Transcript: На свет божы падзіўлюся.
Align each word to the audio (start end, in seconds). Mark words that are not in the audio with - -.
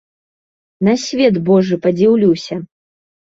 На 0.87 0.95
свет 1.03 1.35
божы 1.51 1.79
падзіўлюся. 1.85 2.59